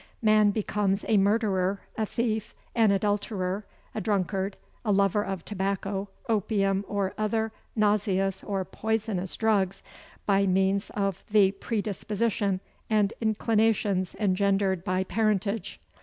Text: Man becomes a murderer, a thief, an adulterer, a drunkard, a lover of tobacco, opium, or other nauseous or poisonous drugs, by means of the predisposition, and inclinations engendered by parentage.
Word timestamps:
Man 0.23 0.49
becomes 0.49 1.05
a 1.07 1.15
murderer, 1.17 1.81
a 1.95 2.07
thief, 2.07 2.55
an 2.73 2.89
adulterer, 2.89 3.67
a 3.93 4.01
drunkard, 4.01 4.57
a 4.83 4.91
lover 4.91 5.23
of 5.23 5.45
tobacco, 5.45 6.09
opium, 6.27 6.83
or 6.87 7.13
other 7.19 7.51
nauseous 7.75 8.43
or 8.43 8.65
poisonous 8.65 9.37
drugs, 9.37 9.83
by 10.25 10.47
means 10.47 10.89
of 10.95 11.23
the 11.29 11.51
predisposition, 11.51 12.61
and 12.89 13.13
inclinations 13.21 14.15
engendered 14.15 14.83
by 14.83 15.03
parentage. 15.03 15.79